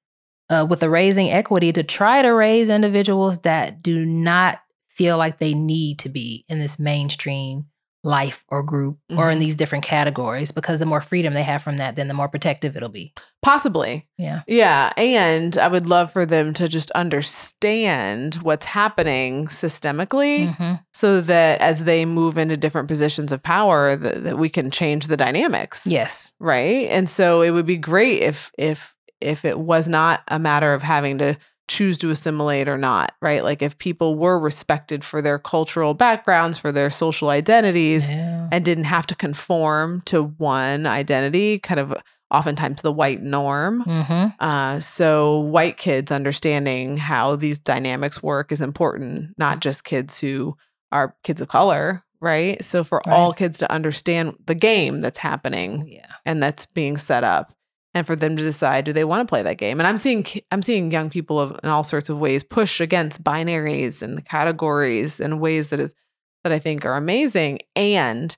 [0.49, 4.59] uh, with the raising equity, to try to raise individuals that do not
[4.95, 7.65] feel like they need to be in this mainstream
[8.03, 9.41] life or group or in Mhm.
[9.41, 12.75] these different categories because the more freedom they have from that, then the more protective
[12.77, 13.13] it'll be.
[13.41, 14.41] possibly Yeah.
[14.47, 20.79] yeah and i would love for them to just understand what's happening systemically Mhm.
[20.93, 25.05] so that as they move into different positions of power that, that we can change
[25.07, 26.33] the dynamics Yes.
[26.39, 30.73] right and so it would be great if if if it was not a matter
[30.73, 31.35] of having to
[31.67, 36.57] choose to assimilate or not right like if people were respected for their cultural backgrounds
[36.57, 38.47] for their social identities Yeah.
[38.51, 41.93] and didn't have to conform to one identity kind of
[42.31, 44.33] oftentimes the white norm Mhm.
[44.39, 50.55] uh, so white kids understanding how these dynamics work is important, not just kids who
[50.91, 52.63] are kids of color, right?
[52.63, 56.05] So for all kids to understand the game that's happening Yeah.
[56.25, 57.53] and that's being set up,
[57.95, 59.79] and for them to decide do they want to play that game.
[59.79, 63.23] And I'm seeing I'm seeing young people of, in all sorts of ways push against
[63.23, 65.95] binaries and the categories in ways that is
[66.43, 67.59] that I think are amazing.
[67.75, 68.35] And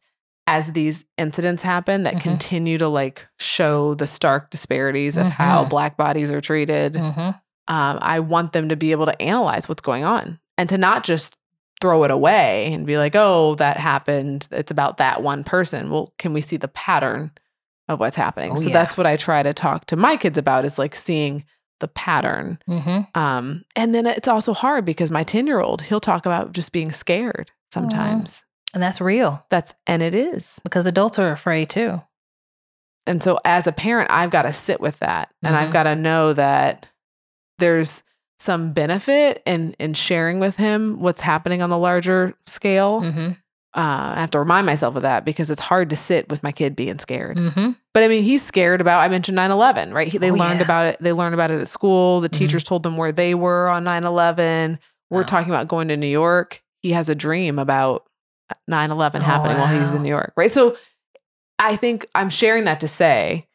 [0.50, 2.22] as these incidents happen that Mhm.
[2.22, 5.70] continue to like show the stark disparities of how Mhm.
[5.70, 7.36] black bodies are treated Mhm.
[7.68, 11.04] um, i want them to be able to analyze what's going on and to not
[11.04, 11.36] just
[11.82, 16.14] throw it away and be like oh that happened it's about that one person well
[16.18, 17.30] can we see the pattern
[17.90, 18.74] of what's happening Oh, so yeah.
[18.74, 21.46] that's what i try to talk to my kids about is like seeing
[21.80, 23.08] the pattern Mhm.
[23.16, 26.72] um, and then it's also hard because my 10 year old he'll talk about just
[26.72, 32.02] being scared sometimes And that's real that's and it is because adults are afraid too.
[33.06, 35.74] And so as a parent, I've got to sit with that and I've Mhm.
[35.74, 36.88] got to know that
[37.58, 38.04] there's
[38.40, 43.02] some benefit in in sharing with him what's happening on the larger scale.
[43.76, 46.52] Uh, I have to remind myself of that because it's hard to sit with my
[46.52, 47.38] kid being scared.
[47.38, 49.02] hmm But I mean, he's scared about.
[49.02, 50.08] I mentioned 9/11, right?
[50.08, 50.64] He, they Oh, learned yeah.
[50.66, 50.98] about it.
[51.00, 52.22] They learned about it at school.
[52.22, 52.34] The Mhm.
[52.38, 54.80] teachers told them where they were on 9/11.
[55.10, 55.26] We're Wow.
[55.26, 56.62] talking about going to New York.
[56.82, 58.04] He has a dream about
[58.68, 60.52] 9/11 Oh, happening while he's in New York, right?
[60.52, 60.78] So
[61.60, 63.47] I think I'm sharing that to say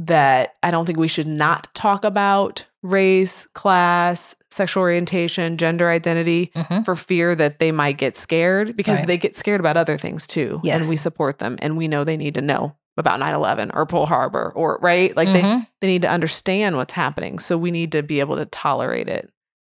[0.00, 6.50] that I don't think we should not talk about race, class, sexual orientation, gender identity
[6.56, 6.84] Mhm.
[6.86, 9.06] for fear that they might get scared because Right.
[9.06, 10.60] they get scared about other things too.
[10.64, 10.80] Yes.
[10.80, 14.06] And we support them and we know they need to know about 9-11 or Pearl
[14.06, 15.14] Harbor or right?
[15.16, 15.66] Like they, Mhm.
[15.82, 17.38] they need to understand what's happening.
[17.38, 19.30] So we need to be able to tolerate it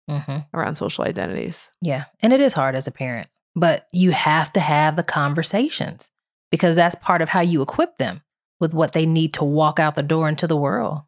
[0.09, 0.45] Mhm.
[0.53, 1.71] around social identities.
[1.81, 2.05] Yeah.
[2.21, 6.11] And it is hard as a parent, but you have to have the conversations
[6.51, 8.21] because that's part of how you equip them
[8.59, 11.01] with what they need to walk out the door into the world.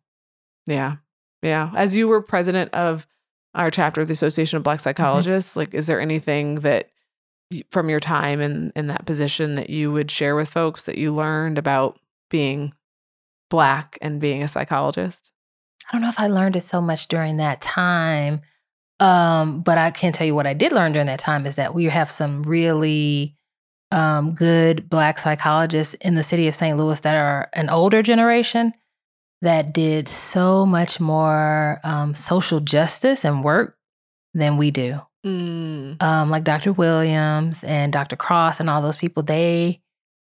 [0.68, 0.98] Yeah.
[1.42, 1.72] Yeah.
[1.76, 3.08] As you were president of
[3.56, 6.90] our chapter of the Association of Black Psychologists, like, is there anything that
[7.72, 11.12] from your time in, in that position that you would share with folks that you
[11.12, 12.74] learned about being
[13.50, 15.32] Black and being a psychologist?
[15.88, 18.42] I don't know if I learned it so much during that time.
[19.00, 21.74] Um, but I can tell you what I did learn during that time is that
[21.74, 23.38] we have some really
[23.92, 26.78] um, good Black psychologists in the city of St.
[26.78, 28.74] Louis that are an older generation
[29.42, 33.78] that did so much more um, social justice and work
[34.34, 35.00] than we do.
[35.26, 36.02] Mm.
[36.02, 36.72] Um, like Dr.
[36.74, 38.16] Williams and Dr.
[38.16, 39.82] Cross and all those people, they,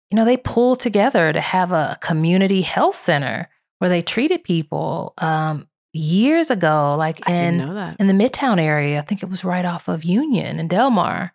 [0.09, 5.13] you know, they pulled together to have a community health center where they treated people
[5.19, 8.99] um, years ago, like in in the Midtown area.
[8.99, 11.31] I think it was right off of Union and Delmar,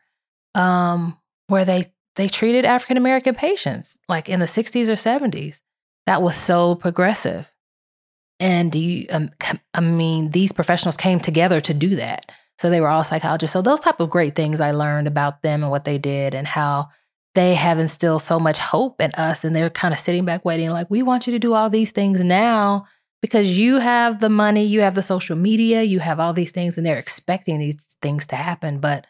[0.55, 1.17] um,
[1.49, 1.85] where they
[2.17, 5.61] they treated African American patients, like in the '60s or '70s.
[6.07, 7.51] That was so progressive.
[8.39, 9.31] And do you, um,
[9.75, 12.27] I mean, these professionals came together to do that.
[12.59, 13.53] So they were all psychologists.
[13.53, 16.47] So those type of great things I learned about them and what they did and
[16.47, 16.89] how
[17.35, 19.45] they have instilled so much hope in us.
[19.45, 21.93] And they're kind of sitting back waiting, like, we want you to do all these
[21.93, 22.87] things now
[23.21, 26.79] because you have the money, you have the social media, you have all these things,
[26.79, 28.79] and they're expecting these things to happen.
[28.79, 29.07] But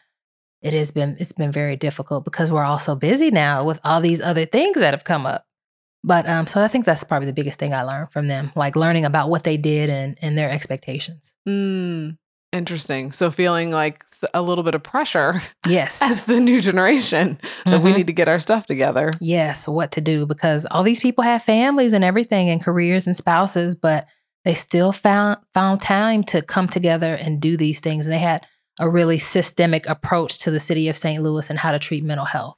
[0.61, 4.01] it has been it's been very difficult because we're all so busy now with all
[4.01, 5.45] these other things that have come up.
[6.03, 8.75] But um, so I think that's probably the biggest thing I learned from them, like
[8.75, 11.33] learning about what they did and and their expectations.
[11.47, 12.17] Mm.
[12.53, 13.11] Interesting.
[13.11, 16.01] So feeling like a little bit of pressure Yes.
[16.01, 17.97] as the new generation that we Mhm.
[17.97, 19.11] need to get our stuff together.
[19.19, 23.17] yes, what to do because all these people have families and everything and careers and
[23.17, 24.07] spouses, but
[24.45, 28.07] they still found found time to come together and do these things.
[28.07, 28.45] And they had
[28.79, 31.21] a really systemic approach to the city of St.
[31.21, 32.57] Louis and how to treat mental health.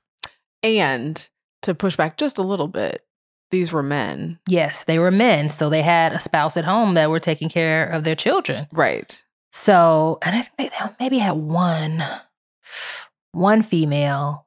[0.64, 1.28] And
[1.62, 3.06] to push back just a little bit,
[3.52, 4.40] these were men.
[4.48, 7.86] Yes, they were men, so they had a spouse at home that were taking care
[7.88, 8.68] of their children.
[8.72, 9.24] Right.
[9.52, 12.04] So, and I think they maybe had one,
[13.32, 14.46] one female.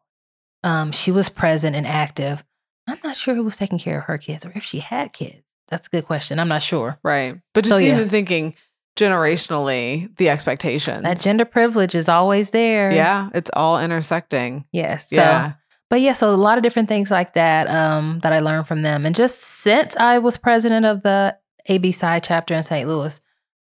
[0.64, 2.44] Um, she was present and active.
[2.86, 5.42] I'm not sure who was taking care of her kids or if she had kids.
[5.68, 6.38] That's a good question.
[6.38, 6.98] I'm not sure.
[7.02, 7.40] Right.
[7.54, 7.94] But just So, yeah.
[7.94, 8.54] even thinking
[8.96, 11.02] generationally, the expectations.
[11.02, 12.92] That gender privilege is always there.
[12.92, 14.64] Yeah, it's all intersecting.
[14.72, 15.10] Yes.
[15.10, 15.52] So, yeah.
[15.90, 18.82] but yeah, so a lot of different things like that um, that I learned from
[18.82, 19.06] them.
[19.06, 21.36] And just since I was president of the
[21.68, 22.88] ABPsi chapter in St.
[22.88, 23.20] Louis,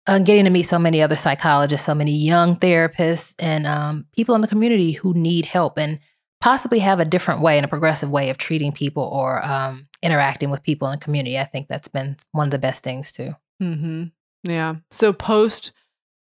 [0.06, 4.34] uh, getting to meet so many other psychologists, so many young therapists, and um, people
[4.34, 5.98] in the community who need help and
[6.40, 10.50] possibly have a different way and a progressive way of treating people or um, interacting
[10.50, 11.38] with people in the community.
[11.38, 13.34] I think that's been one of the best things too.
[13.60, 14.04] hmm
[14.44, 14.76] Yeah.
[14.90, 15.72] So post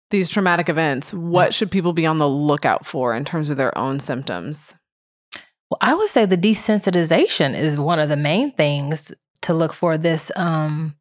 [0.09, 3.77] these traumatic events, what should people be on the lookout for in terms of their
[3.77, 4.75] own symptoms?
[5.69, 9.97] Well, I would say the desensitization is one of the main things to look for
[9.97, 10.95] this um,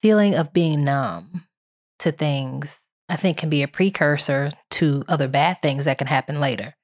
[0.00, 1.44] feeling of being numb
[2.00, 2.86] to things.
[3.08, 6.74] I think can be a precursor to other bad things that can happen later.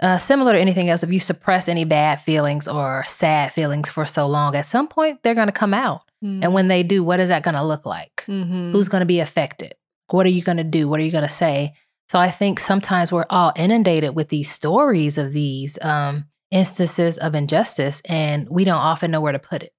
[0.00, 4.06] Uh, similar to anything else, if you suppress any bad feelings or sad feelings for
[4.06, 6.09] so long, at some point they're going to come out.
[6.22, 8.24] And when they do, what is that going to look like?
[8.28, 8.72] Mhm.
[8.72, 9.74] Who's going to be affected?
[10.10, 10.88] What are you going to do?
[10.88, 11.72] What are you going to say?
[12.10, 17.34] So I think sometimes we're all inundated with these stories of these um, instances of
[17.34, 19.72] injustice, and we don't often know where to put it.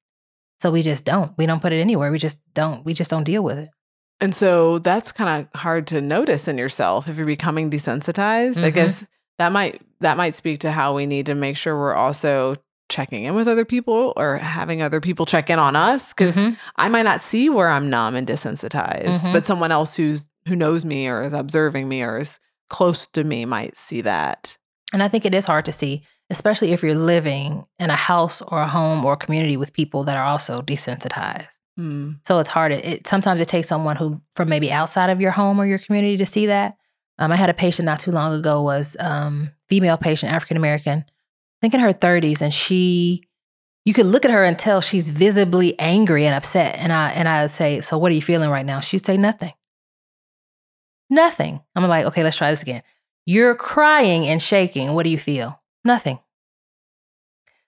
[0.62, 1.32] So we just don't.
[1.38, 2.12] We don't put it anywhere.
[2.12, 2.86] We just don't.
[2.86, 3.69] We just don't deal with it.
[4.19, 8.63] And so that's kind of hard to notice in yourself if you're becoming desensitized.
[8.63, 8.73] I Mhm.
[8.73, 9.06] guess
[9.39, 12.56] that might that might speak to how we need to make sure we're also
[12.91, 16.56] checking in with other people or having other people check in on us because Mhm.
[16.75, 19.34] I might not see where I'm numb and desensitized, Mhm.
[19.34, 23.23] but someone else who's who knows me or is observing me or is close to
[23.23, 24.58] me might see that.
[24.93, 26.01] And I think it is hard to see,
[26.32, 30.04] especially if you're living in a house or a home or a community with people
[30.06, 31.60] that are also desensitized.
[31.77, 32.13] Hmm.
[32.27, 32.71] So it's hard.
[32.71, 35.80] It, it sometimes it takes someone who from maybe outside of your home or your
[35.80, 36.75] community to see that.
[37.19, 41.06] Um, I had a patient not too long ago was um, female patient, African American,
[41.62, 43.24] think in her 30s, and she,
[43.86, 46.76] you could look at her and tell she's visibly angry and upset.
[46.78, 48.80] And I and I would say, so what are you feeling right now?
[48.80, 49.54] She'd say nothing.
[51.10, 51.62] Nothing.
[51.76, 52.84] I'm like, okay, let's try this again.
[53.26, 54.93] You're crying and shaking.
[54.93, 55.62] What do you feel?
[55.84, 56.19] Nothing.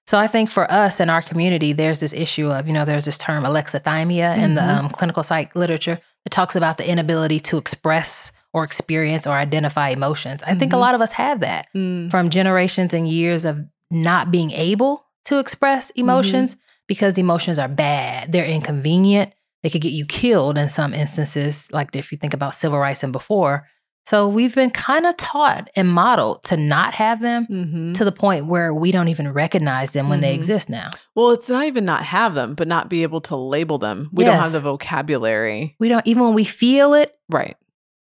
[0.06, 3.06] So I think for us in our community, there's this issue of, you know, there's
[3.06, 4.78] this term alexithymia in the Mhm.
[4.80, 9.90] um, clinical psych literature that talks about the inability to express or experience or identify
[9.90, 10.44] emotions.
[10.46, 10.80] I think a Mhm.
[10.80, 12.12] lot of us have that Mm.
[12.12, 18.32] from generations and years of not being able to express emotions because emotions are bad.
[18.32, 19.34] They're inconvenient.
[19.64, 23.04] They could get you killed in some instances, like if you think about civil rights
[23.04, 23.68] and before.
[24.06, 27.94] So we've been kind of taught and modeled to not have them Mhm.
[27.96, 30.36] to the point where we don't even recognize them when they Mhm.
[30.36, 30.90] exist now.
[31.16, 34.10] Well, it's not even not have them, but not be able to label them.
[34.12, 35.78] We don't have the vocabulary.
[35.80, 37.16] We don't even when we feel it.
[37.30, 37.56] Right.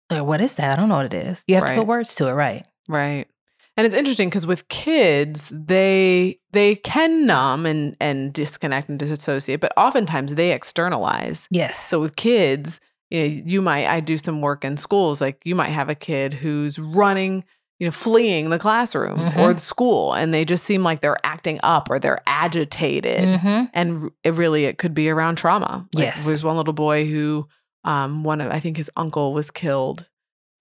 [0.09, 0.73] Like, what is that?
[0.73, 1.45] I don't know what it is.
[1.47, 2.65] You have to put words to it, right?
[2.89, 3.27] Right.
[3.77, 9.59] And it's interesting because with kids, they they can numb and and disconnect and disassociate,
[9.59, 11.47] but oftentimes they externalize.
[11.51, 11.77] Yes.
[11.77, 15.55] So with kids, you know, you might I do some work in schools, like you
[15.55, 17.43] might have a kid who's running,
[17.79, 19.53] you know, fleeing the classroom or Mhm.
[19.55, 23.27] the school, and they just seem like they're acting up or they're agitated.
[23.39, 23.69] Mhm.
[23.73, 25.85] And it really it could be around trauma.
[25.93, 26.25] Like, Yes.
[26.25, 27.47] There's one little boy who
[27.83, 30.07] um one of I think his uncle was killed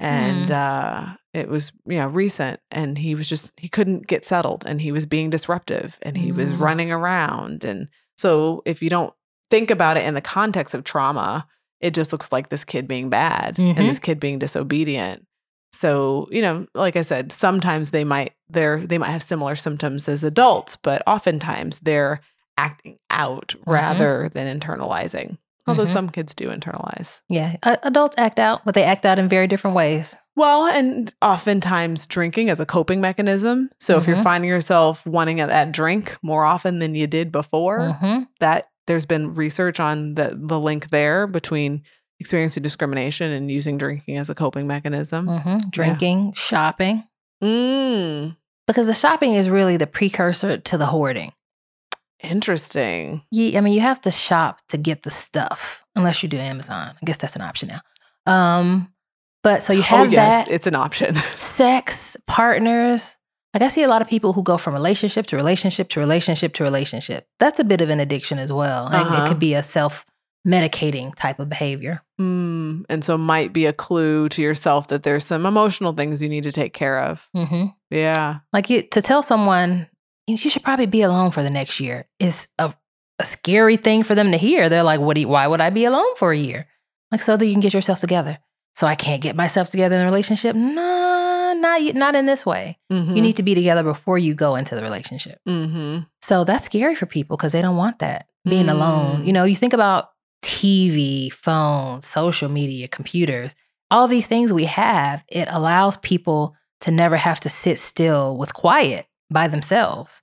[0.00, 1.12] and Mm-hmm.
[1.12, 4.80] uh it was you know recent and he was just he couldn't get settled and
[4.80, 6.60] he was being disruptive and he was Mm.
[6.60, 9.12] running around and so if you don't
[9.50, 11.46] think about it in the context of trauma
[11.80, 13.76] it just looks like this kid being bad Mhm.
[13.76, 15.26] and this kid being disobedient
[15.72, 20.08] so you know like i said sometimes they might they're they might have similar symptoms
[20.08, 22.20] as adults but oftentimes they're
[22.56, 23.72] acting out Mhm.
[23.72, 25.92] rather than internalizing although Mhm.
[25.92, 27.56] some kids do internalize Yeah.
[27.62, 30.14] Adults act out, but they act out in very different ways.
[30.36, 33.70] Well, and oftentimes drinking as a coping mechanism.
[33.78, 34.22] So if you're Mhm.
[34.24, 38.26] finding yourself wanting that drink more often than you did before, Mhm.
[38.40, 41.82] that there's been research on the the link there between
[42.20, 45.26] experiencing discrimination and using drinking as a coping mechanism.
[45.26, 45.70] Mhm.
[45.70, 47.04] Drinking, shopping,
[47.42, 51.32] Mm, because the shopping is really the precursor to the hoarding.
[52.22, 53.22] interesting.
[53.30, 56.94] Yeah, I mean, you have to shop to get the stuff, unless you do Amazon.
[57.00, 57.80] I guess that's an option now.
[58.32, 58.88] Um,
[59.44, 61.14] but so you have oh yes, that it's an option.
[61.36, 63.16] sex partners.
[63.52, 66.54] Like I see a lot of people who go from relationship to relationship to relationship
[66.54, 67.28] to relationship.
[67.38, 68.86] That's a bit of an addiction as well.
[68.92, 69.24] Uh-huh.
[69.24, 70.04] it could be a self
[70.46, 72.02] medicating type of behavior.
[72.20, 76.28] mm, and so might be a clue to yourself that there's some emotional things you
[76.28, 77.28] need to take care of.
[77.34, 78.40] hmm Yeah.
[78.52, 79.88] Like you, to tell someone
[80.26, 82.74] you should probably be alone for the next year is a,
[83.18, 84.68] a scary thing for them to hear.
[84.68, 85.14] They're like, "What?
[85.14, 86.66] Do you, why would I be alone for a year?"
[87.12, 88.38] Like so that you can get yourself together.
[88.74, 90.56] So I can't get myself together in a relationship.
[90.56, 92.78] No, not not in this way.
[92.92, 93.16] Mm-hmm.
[93.16, 95.38] You need to be together before you go into the relationship.
[95.48, 96.00] Mm-hmm.
[96.22, 99.22] So that's scary for people because they don't want that being alone.
[99.22, 99.26] Mm.
[99.26, 100.10] You know, you think about
[100.42, 103.54] TV, phones, social media, computers,
[103.90, 108.52] all these things we have, it allows people to never have to sit still with
[108.52, 110.22] quiet by themselves.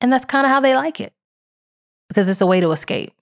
[0.00, 1.12] And that's kind of how they like it
[2.08, 3.12] because it's a way to escape.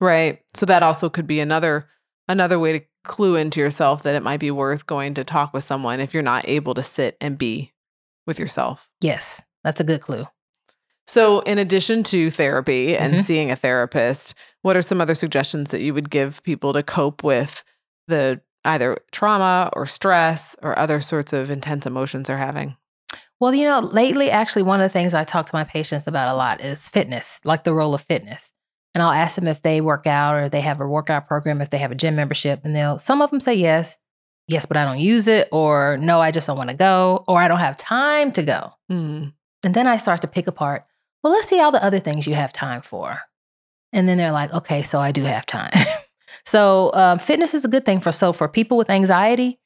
[0.00, 0.40] Right.
[0.54, 1.88] So that also could be another
[2.30, 5.64] another way to clue into yourself that it might be worth going to talk with
[5.64, 7.72] someone if you're not able to sit and be
[8.26, 8.88] with yourself.
[9.00, 10.26] Yes, that's a good clue.
[11.06, 13.24] So in addition to therapy and Mhm.
[13.24, 17.24] seeing a therapist, what are some other suggestions that you would give people to cope
[17.24, 17.64] with
[18.06, 22.76] the either trauma or stress or other sorts of intense emotions they're having?
[23.40, 26.28] Well, you know, lately, actually, one of the things I talk to my patients about
[26.28, 28.52] a lot is fitness, like the role of fitness.
[28.94, 31.70] And I'll ask them if they work out or they have a workout program, if
[31.70, 32.60] they have a gym membership.
[32.64, 33.98] And they'll, some of them say yes,
[34.48, 37.40] yes, but I don't use it, or no, I just don't want to go, or
[37.40, 38.72] I don't have time to go.
[38.90, 39.32] Mm.
[39.62, 40.86] And then I start to pick apart,
[41.22, 43.20] well, let's see all the other things you have time for.
[43.92, 45.70] And then they're like, okay, so I do have time.
[46.44, 49.60] so um, fitness is a good thing for so for people with anxiety,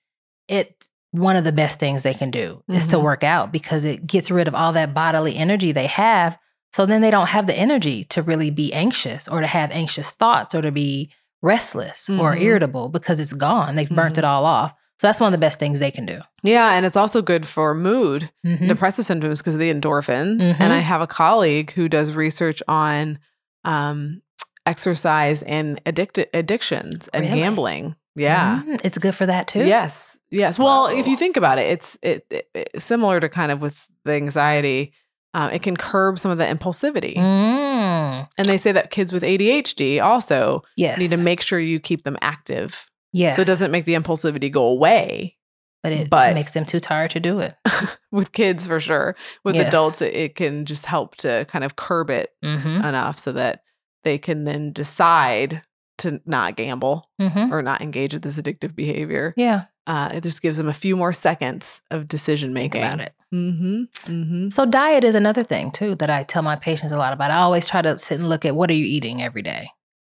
[0.49, 3.03] it's one of the best things they can do is to Mhm.
[3.03, 6.37] work out because it gets rid of all that bodily energy they have.
[6.75, 10.11] So then they don't have the energy to really be anxious or to have anxious
[10.11, 11.11] thoughts or to be
[11.41, 12.41] restless or Mhm.
[12.41, 13.75] irritable because it's gone.
[13.77, 14.73] They've burnt it all off.
[14.99, 16.21] So that's one of the best things they can do.
[16.43, 18.31] Yeah, and it's also good for mood.
[18.47, 18.69] Mhm.
[18.69, 20.43] depressive symptoms because of the endorphins.
[20.59, 23.19] And I have a colleague who does research on
[23.65, 24.21] um,
[24.67, 27.37] exercise and addict- addictions and Really?
[27.41, 27.97] gambling.
[28.17, 28.63] Yeah.
[28.67, 29.65] Mm, it's good for that too.
[29.65, 30.19] Yes.
[30.31, 30.59] Yes.
[30.59, 33.87] Well, if you think about it, it's it, it- it- similar to kind of with
[34.05, 34.93] the anxiety.
[35.35, 37.16] Um, it can curb some of the impulsivity.
[37.16, 40.99] Mm, And they say that kids with ADHD also yes.
[40.99, 42.87] need to make sure you keep them active.
[43.12, 43.37] yes.
[43.37, 45.37] So it doesn't make the impulsivity go away.
[45.82, 47.55] but it but- makes them too tired to do it.
[48.12, 49.16] with kids for sure.
[49.45, 49.68] With Yes.
[49.68, 52.85] adults, it, it can just help to kind of curb it Mm-hmm.
[52.87, 53.62] enough so that
[54.05, 55.62] they can then decide
[55.99, 57.53] to not gamble Mm-hmm.
[57.53, 59.35] or not engage with this addictive behavior.
[59.37, 59.64] Yeah.
[59.87, 62.82] Uh, it just gives them a few more seconds of decision making.
[62.82, 63.14] about it.
[63.32, 63.82] Mm-hmm.
[64.11, 64.49] Mm-hmm.
[64.51, 67.30] So diet is another thing too that I tell my patients a lot about.
[67.30, 69.68] I always try to sit and look at what are you eating every day?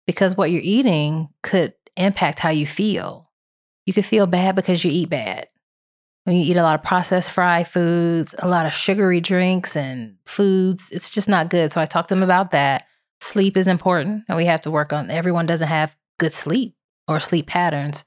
[0.06, 3.30] Because what you're eating could impact how you feel.
[3.84, 5.46] You could feel bad because you eat bad.
[6.24, 10.16] When you eat a lot of processed fried foods, a lot of sugary drinks and
[10.26, 11.72] foods, it's just not good.
[11.72, 12.86] So I talk to them about that.
[13.20, 16.74] Sleep is important and we have to work on everyone doesn't have good sleep
[17.08, 18.04] or sleep patterns.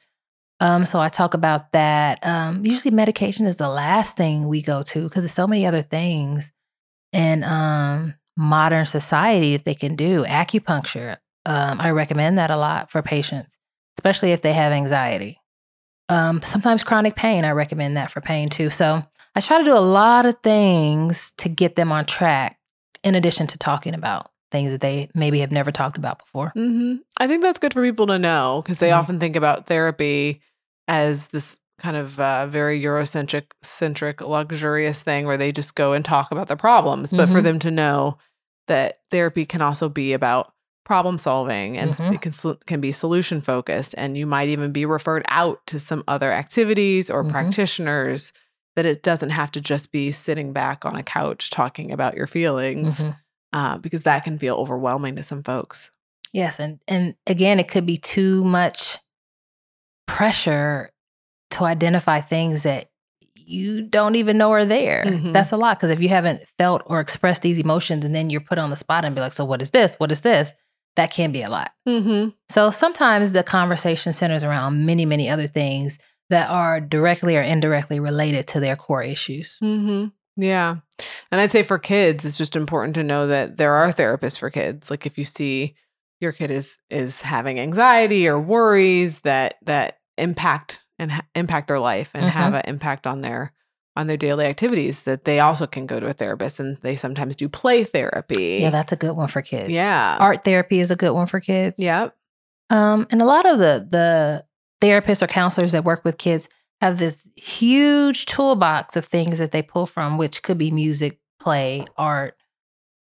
[0.61, 2.19] Um, so I talk about that.
[2.25, 5.81] Um, usually medication is the last thing we go to because there's so many other
[5.81, 6.51] things
[7.11, 10.23] in um, modern society that they can do.
[10.23, 13.57] Acupuncture, um, I recommend that a lot for patients,
[13.97, 15.41] especially if they have anxiety.
[16.09, 18.69] Um, sometimes chronic pain, I recommend that for pain too.
[18.69, 19.01] So
[19.35, 22.59] I try to do a lot of things to get them on track,
[23.03, 26.51] in addition to talking about things that they maybe have never talked about before.
[26.55, 26.97] Mm-hmm.
[27.19, 28.97] I think that's good for people to know because they Mhm.
[28.99, 30.41] often think about therapy
[30.87, 36.05] as this kind of uh, very Eurocentric, centric, luxurious thing where they just go and
[36.05, 37.11] talk about their problems.
[37.11, 37.43] But for Mhm.
[37.43, 38.17] them to know
[38.67, 40.53] that therapy can also be about
[40.85, 42.13] problem solving and Mhm.
[42.13, 42.31] it can
[42.67, 47.09] can be solution focused, and you might even be referred out to some other activities
[47.09, 47.31] or Mhm.
[47.31, 48.33] practitioners.
[48.77, 52.25] That it doesn't have to just be sitting back on a couch talking about your
[52.25, 53.15] feelings, Mhm.
[53.51, 55.91] uh, because that can feel overwhelming to some folks.
[56.31, 58.97] Yes, and and again, it could be too much
[60.11, 60.91] pressure
[61.51, 62.89] to identify things that
[63.35, 65.03] you don't even know are there.
[65.05, 65.33] Mhm.
[65.33, 68.41] That's a lot because if you haven't felt or expressed these emotions, and then you're
[68.41, 69.95] put on the spot and be like, "So what is this?
[69.95, 70.53] What is this?"
[70.97, 71.71] That can be a lot.
[71.87, 72.29] Mm-hmm.
[72.49, 75.97] So sometimes the conversation centers around many, many other things
[76.29, 79.57] that are directly or indirectly related to their core issues.
[79.63, 80.07] Mm-hmm.
[80.41, 80.75] Yeah.
[81.31, 84.49] And I'd say for kids, it's just important to know that there are therapists for
[84.49, 84.89] kids.
[84.89, 85.75] Like if you see
[86.19, 91.79] your kid is is having anxiety or worries that that impact and ha- impact their
[91.79, 93.53] life and have an impact on their
[93.95, 97.35] on their daily activities, that they also can go to a therapist and they sometimes
[97.35, 98.59] do play therapy.
[98.61, 99.69] Yeah, that's a good one for kids.
[99.69, 100.17] yeah.
[100.19, 101.77] Art therapy is a good one for kids.
[101.77, 102.15] Yep.
[102.69, 104.45] Um, and a lot of the the
[104.81, 106.47] therapists or counselors that work with kids
[106.79, 111.85] have this huge toolbox of things that they pull from, which could be music, play,
[111.97, 112.35] art,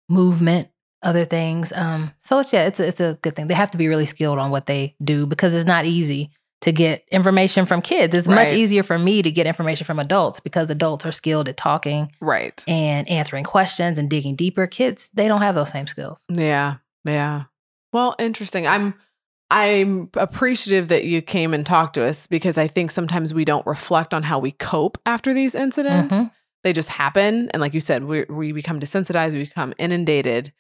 [0.09, 0.69] movement,
[1.03, 1.71] other things.
[1.71, 3.47] Um, so it's yeah, it's a, it's a good thing.
[3.47, 6.31] They have to be really skilled on what they do because it's not easy
[6.61, 8.13] to get information from kids.
[8.13, 11.55] It's much easier for me to get information from adults because adults are skilled at
[11.55, 12.61] talking Right.
[12.67, 14.67] and answering questions and digging deeper.
[14.67, 16.25] Kids, they don't have those same skills.
[16.29, 16.75] Yeah.
[17.05, 17.43] Yeah.
[17.93, 18.67] Well, interesting.
[18.67, 18.93] I'm
[19.51, 23.65] I'm appreciative that you came and talked to us because I think sometimes we don't
[23.65, 26.13] reflect on how we cope after these incidents.
[26.13, 26.31] Mhm.
[26.63, 30.51] They just happen and like you said, we we become desensitized, we become inundated.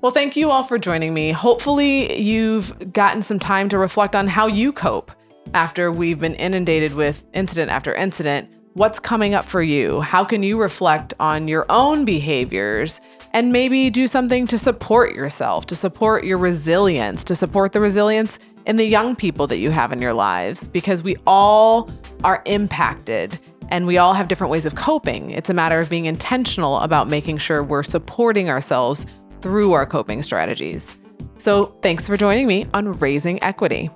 [0.02, 1.32] Well, thank you all for joining me.
[1.32, 5.12] Hopefully, you've gotten some time to reflect on how you cope
[5.54, 8.50] after we've been inundated with incident after incident.
[8.74, 10.00] What's coming up for you?
[10.00, 13.02] How can you reflect on your own behaviors
[13.34, 18.40] and maybe do something to support yourself, to support your resilience, to support the resilience
[18.66, 20.68] in the young people that you have in your lives?
[20.68, 21.90] Because we all
[22.24, 23.40] are impacted
[23.70, 25.32] and we all have different ways of coping.
[25.32, 29.06] It's a matter of being intentional about making sure we're supporting ourselves
[29.42, 30.98] through our coping strategies.
[31.38, 33.90] So, thanks for joining me on Raising Equity.